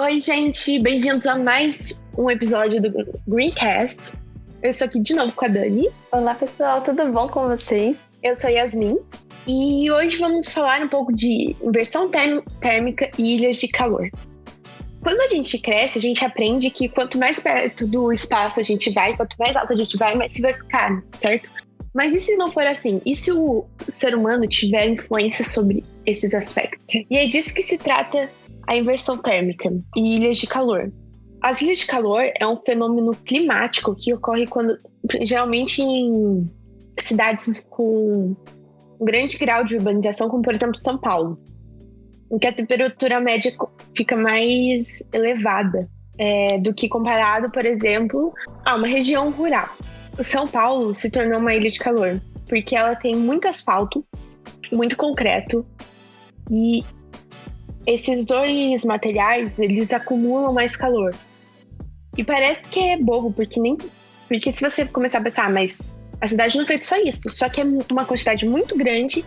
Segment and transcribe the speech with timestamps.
[0.00, 4.12] Oi, gente, bem-vindos a mais um episódio do Greencast.
[4.62, 5.90] Eu estou aqui de novo com a Dani.
[6.12, 7.96] Olá, pessoal, tudo bom com vocês?
[8.22, 8.96] Eu sou Yasmin
[9.44, 12.08] e hoje vamos falar um pouco de inversão
[12.60, 14.08] térmica e ilhas de calor.
[15.02, 18.92] Quando a gente cresce, a gente aprende que quanto mais perto do espaço a gente
[18.92, 21.50] vai, quanto mais alto a gente vai, mais se vai ficar, certo?
[21.92, 23.02] Mas e se não for assim?
[23.04, 26.86] E se o ser humano tiver influência sobre esses aspectos?
[27.10, 28.30] E é disso que se trata
[28.68, 30.92] a inversão térmica e ilhas de calor.
[31.42, 34.76] As ilhas de calor é um fenômeno climático que ocorre quando,
[35.22, 36.46] geralmente em
[37.00, 38.36] cidades com
[39.00, 41.38] um grande grau de urbanização, como por exemplo São Paulo,
[42.30, 43.56] em que a temperatura média
[43.96, 48.34] fica mais elevada é, do que comparado, por exemplo,
[48.66, 49.68] a uma região rural.
[50.20, 54.04] São Paulo se tornou uma ilha de calor porque ela tem muito asfalto,
[54.70, 55.64] muito concreto
[56.50, 56.82] e
[57.86, 61.14] esses dois materiais, eles acumulam mais calor.
[62.16, 63.76] E parece que é bobo, porque nem.
[64.28, 67.48] Porque se você começar a pensar, ah, mas a cidade não fez só isso, só
[67.48, 69.24] que é uma quantidade muito grande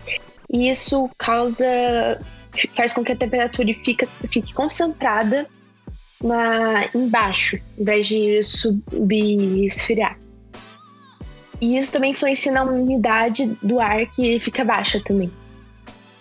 [0.50, 1.66] e isso causa.
[2.74, 5.48] faz com que a temperatura fique, fique concentrada
[6.22, 10.18] na, embaixo, em vez de subir e esfriar.
[11.60, 15.30] E isso também influencia na umidade do ar que fica baixa também.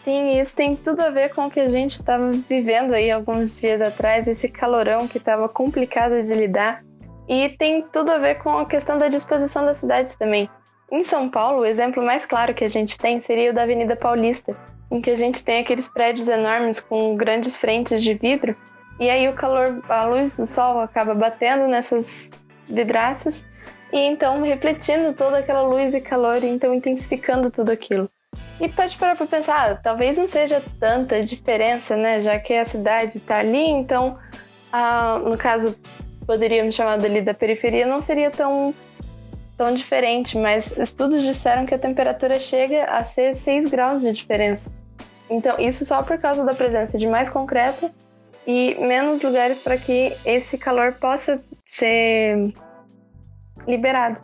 [0.03, 3.59] Sim, isso tem tudo a ver com o que a gente estava vivendo aí alguns
[3.59, 6.83] dias atrás, esse calorão que estava complicado de lidar.
[7.29, 10.49] E tem tudo a ver com a questão da disposição das cidades também.
[10.91, 13.95] Em São Paulo, o exemplo mais claro que a gente tem seria o da Avenida
[13.95, 14.57] Paulista,
[14.91, 18.55] em que a gente tem aqueles prédios enormes com grandes frentes de vidro,
[18.99, 22.29] e aí o calor, a luz do sol acaba batendo nessas
[22.67, 23.45] vidraças
[23.93, 28.09] e então refletindo toda aquela luz e calor, e então intensificando tudo aquilo.
[28.61, 32.21] E pode parar para pensar, ah, talvez não seja tanta diferença, né?
[32.21, 34.19] Já que a cidade está ali, então,
[34.71, 35.75] ah, no caso,
[36.27, 38.71] poderíamos chamar dali da periferia, não seria tão,
[39.57, 44.71] tão diferente, mas estudos disseram que a temperatura chega a ser 6 graus de diferença.
[45.27, 47.89] Então, isso só por causa da presença de mais concreto
[48.45, 52.53] e menos lugares para que esse calor possa ser
[53.67, 54.21] liberado.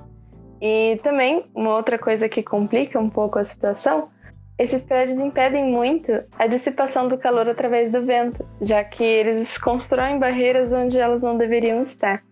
[0.62, 4.10] E também, uma outra coisa que complica um pouco a situação,
[4.58, 10.20] esses prédios impedem muito a dissipação do calor através do vento, já que eles constroem
[10.20, 12.24] barreiras onde elas não deveriam estar.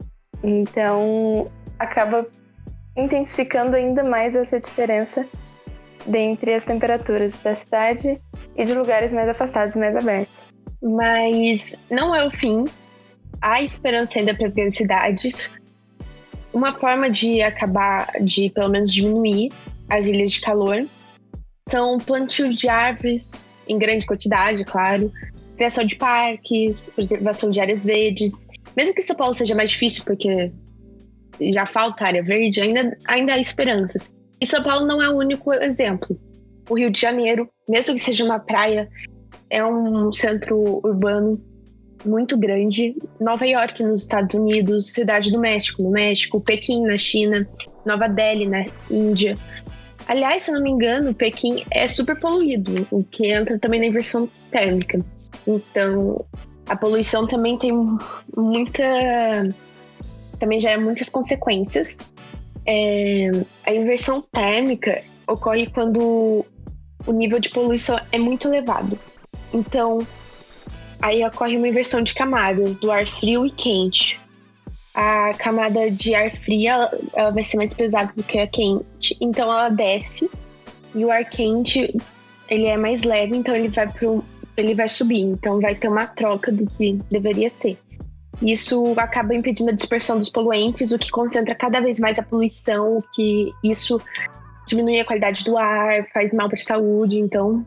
[0.44, 2.28] Então, acaba
[2.97, 5.28] intensificando ainda mais essa diferença
[6.08, 8.19] dentre as temperaturas da cidade
[8.56, 10.52] e de lugares mais afastados e mais abertos.
[10.81, 12.66] Mas não é o fim.
[13.42, 15.52] Há esperança ainda para as grandes cidades,
[16.53, 19.52] uma forma de acabar, de pelo menos diminuir
[19.90, 20.86] as ilhas de calor,
[21.68, 25.12] são plantio de árvores em grande quantidade, claro,
[25.58, 28.48] criação de parques, preservação de áreas verdes.
[28.78, 30.52] Mesmo que São Paulo seja mais difícil, porque
[31.40, 34.14] já falta área verde, ainda, ainda há esperanças.
[34.40, 36.20] E São Paulo não é o único exemplo.
[36.70, 38.88] O Rio de Janeiro, mesmo que seja uma praia,
[39.50, 41.42] é um centro urbano
[42.06, 42.96] muito grande.
[43.20, 47.48] Nova York, nos Estados Unidos, Cidade do México, no México, Pequim, na China,
[47.84, 49.36] Nova Delhi, na Índia.
[50.07, 54.29] Aliás, se não me engano, Pequim é super poluído, o que entra também na inversão
[54.51, 55.00] térmica.
[55.47, 56.23] Então,
[56.69, 57.72] a poluição também tem
[58.35, 58.83] muita.
[60.39, 61.97] também gera muitas consequências.
[62.67, 63.31] É,
[63.66, 66.45] a inversão térmica ocorre quando
[67.06, 68.97] o nível de poluição é muito elevado.
[69.53, 70.06] Então,
[71.01, 74.19] aí ocorre uma inversão de camadas, do ar frio e quente.
[74.95, 79.17] A camada de ar frio ela, ela vai ser mais pesada do que a quente,
[79.19, 80.29] então ela desce
[80.94, 81.94] e o ar quente
[82.50, 84.23] ele é mais leve, então ele vai pro,
[84.56, 87.78] ele vai subir, então vai ter uma troca do que deveria ser.
[88.41, 92.98] Isso acaba impedindo a dispersão dos poluentes, o que concentra cada vez mais a poluição,
[92.98, 94.00] o que isso
[94.68, 97.18] diminui a qualidade do ar, faz mal para a saúde.
[97.18, 97.63] Então,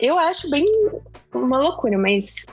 [0.00, 0.66] eu acho bem
[1.34, 2.46] uma loucura, mas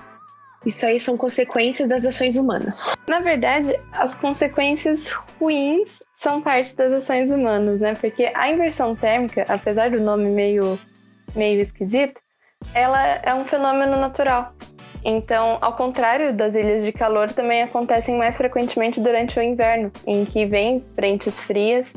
[0.66, 2.96] isso aí são consequências das ações humanas.
[3.08, 7.96] Na verdade, as consequências ruins são parte das ações humanas, né?
[7.96, 10.80] Porque a inversão térmica, apesar do nome meio,
[11.36, 12.20] meio esquisito,
[12.74, 14.54] ela é um fenômeno natural.
[15.04, 20.24] Então, ao contrário das ilhas de calor, também acontecem mais frequentemente durante o inverno, em
[20.24, 21.94] que vêm frentes frias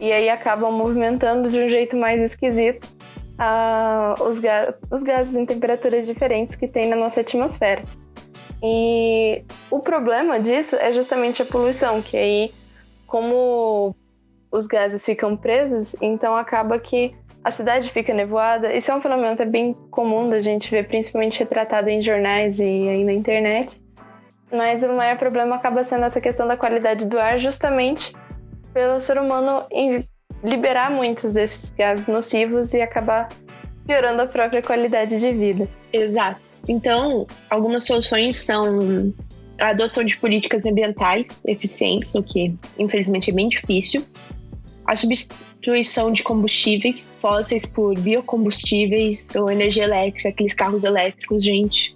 [0.00, 2.88] e aí acabam movimentando de um jeito mais esquisito
[3.38, 7.82] uh, os, ga os gases em temperaturas diferentes que tem na nossa atmosfera.
[8.62, 12.52] E o problema disso é justamente a poluição, que aí,
[13.06, 13.94] como
[14.50, 17.14] os gases ficam presos, então acaba que
[17.44, 18.72] a cidade fica nevoada.
[18.74, 22.64] Isso é um fenômeno até bem comum da gente ver, principalmente retratado em jornais e
[22.64, 23.80] aí na internet.
[24.50, 28.14] mas o maior problema acaba sendo essa questão da qualidade do ar, justamente
[28.72, 29.62] pelo ser humano
[30.42, 33.28] liberar muitos desses gases nocivos e acabar
[33.86, 35.68] piorando a própria qualidade de vida.
[35.92, 36.47] Exato.
[36.68, 39.12] Então, algumas soluções são
[39.60, 44.04] a adoção de políticas ambientais eficientes, o que infelizmente é bem difícil,
[44.84, 51.92] a substituição de combustíveis fósseis por biocombustíveis ou energia elétrica, aqueles carros elétricos, gente.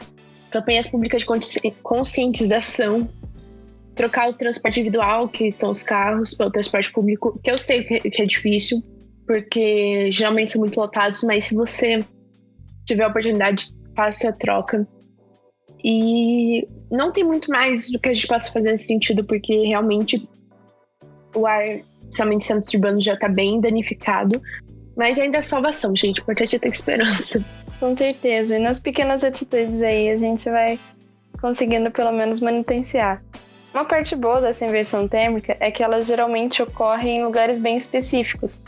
[0.50, 3.08] Campanhas públicas de conscientização,
[3.94, 8.22] trocar o transporte individual, que são os carros, pelo transporte público, que eu sei que
[8.22, 8.82] é difícil,
[9.26, 12.04] porque geralmente são muito lotados, mas se você
[12.84, 14.86] tiver a oportunidade, faça a troca.
[15.84, 20.28] E não tem muito mais do que a gente possa fazer nesse sentido, porque realmente
[21.34, 21.64] o ar,
[22.00, 24.40] principalmente centro urbano, já está bem danificado.
[24.96, 27.42] Mas ainda é salvação, gente, porque a gente tem esperança.
[27.80, 28.56] Com certeza.
[28.56, 30.78] E nas pequenas atitudes aí a gente vai
[31.40, 33.22] conseguindo pelo menos manutenciar.
[33.72, 38.62] Uma parte boa dessa inversão térmica é que ela geralmente ocorre em lugares bem específicos,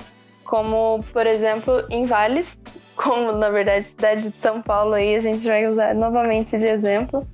[0.45, 2.57] como, por exemplo, em vales,
[2.97, 7.27] como na verdade cidade de São Paulo aí a gente vai usar novamente de exemplo,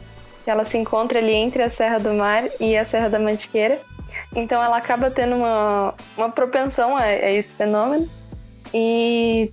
[0.45, 3.81] que ela se encontra ali entre a Serra do Mar e a Serra da Mantiqueira.
[4.35, 8.09] Então ela acaba tendo uma, uma propensão a, a esse fenômeno.
[8.73, 9.53] E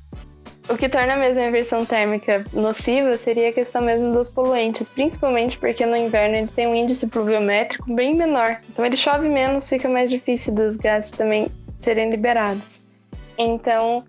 [0.69, 5.57] o que torna mesmo a inversão térmica nociva seria a questão mesmo dos poluentes, principalmente
[5.57, 8.59] porque no inverno ele tem um índice pluviométrico bem menor.
[8.69, 11.48] Então ele chove menos, fica mais difícil dos gases também
[11.80, 12.83] serem liberados.
[13.38, 14.04] Então,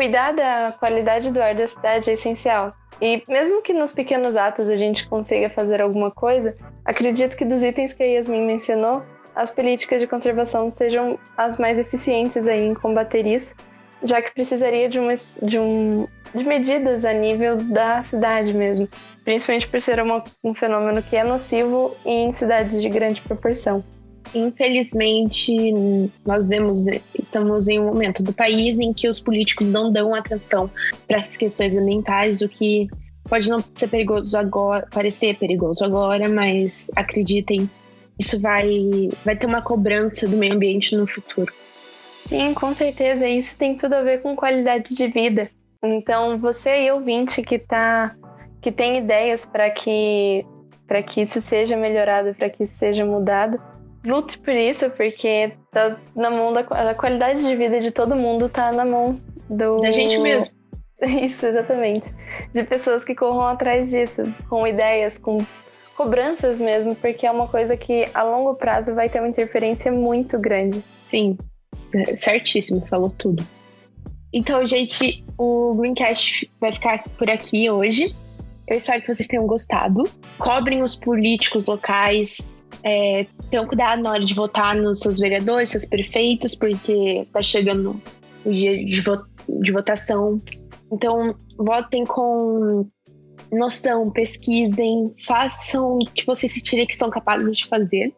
[0.00, 2.74] cuidar da qualidade do ar da cidade é essencial.
[3.02, 6.56] E mesmo que nos pequenos atos a gente consiga fazer alguma coisa,
[6.86, 9.02] acredito que dos itens que a Yasmin mencionou,
[9.36, 13.54] as políticas de conservação sejam as mais eficientes aí em combater isso,
[14.02, 15.12] já que precisaria de, uma,
[15.42, 18.88] de, um, de medidas a nível da cidade mesmo,
[19.22, 23.84] principalmente por ser uma, um fenômeno que é nocivo em cidades de grande proporção.
[24.34, 25.72] Infelizmente,
[26.24, 26.86] nós vemos,
[27.18, 30.70] estamos em um momento do país em que os políticos não dão atenção
[31.06, 32.88] para as questões ambientais, o que
[33.28, 37.68] pode não ser perigoso agora, parecer perigoso agora, mas acreditem,
[38.18, 41.52] isso vai, vai ter uma cobrança do meio ambiente no futuro.
[42.28, 43.26] Sim, com certeza.
[43.26, 45.50] Isso tem tudo a ver com qualidade de vida.
[45.82, 48.14] Então, você aí, ouvinte, que tá,
[48.60, 50.44] que tem ideias para que
[50.86, 53.60] para que isso seja melhorado, para que isso seja mudado,
[54.04, 58.48] lute por isso, porque tá na mão da a qualidade de vida de todo mundo
[58.48, 60.54] tá na mão do da gente mesmo.
[61.02, 62.14] Isso, exatamente.
[62.52, 65.38] De pessoas que corram atrás disso, com ideias, com
[65.96, 70.38] cobranças mesmo, porque é uma coisa que a longo prazo vai ter uma interferência muito
[70.38, 70.84] grande.
[71.06, 71.38] Sim,
[71.94, 73.44] é, certíssimo, falou tudo.
[74.32, 78.14] Então, gente, o Greencast vai ficar por aqui hoje.
[78.66, 80.04] Eu espero que vocês tenham gostado.
[80.38, 82.50] Cobrem os políticos locais,
[82.82, 88.00] é, tenham cuidado na hora de votar nos seus vereadores, seus prefeitos, porque tá chegando
[88.44, 90.40] o dia de, vo de votação.
[90.92, 92.86] Então, votem com
[93.52, 98.14] noção, pesquisem, façam o que vocês sentirem que são capazes de fazer.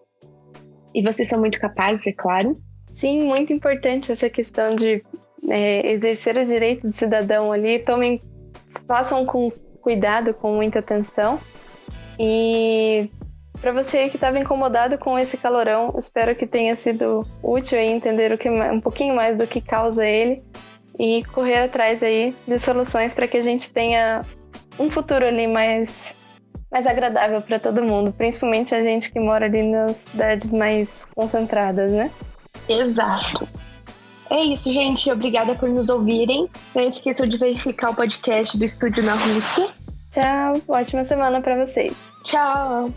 [0.94, 2.61] E vocês são muito capazes, é claro.
[2.94, 5.02] Sim, muito importante essa questão de
[5.49, 7.78] é, exercer o direito de cidadão ali.
[7.78, 8.21] Tomem,
[8.87, 11.40] façam com cuidado, com muita atenção.
[12.18, 13.11] E
[13.62, 18.33] para você que estava incomodado com esse calorão, espero que tenha sido útil aí entender
[18.33, 20.42] o que, um pouquinho mais do que causa ele
[20.99, 24.23] e correr atrás aí de soluções para que a gente tenha
[24.78, 26.14] um futuro ali mais
[26.71, 31.92] mais agradável para todo mundo, principalmente a gente que mora ali nas cidades mais concentradas,
[31.92, 32.11] né?
[32.66, 33.47] Exato.
[34.31, 35.11] É isso, gente.
[35.12, 36.49] Obrigada por nos ouvirem.
[36.75, 39.69] Não esqueçam de verificar o podcast do Estúdio na Rússia.
[40.11, 40.54] Tchau.
[40.66, 41.95] Ótima semana para vocês.
[42.25, 42.90] Tchau.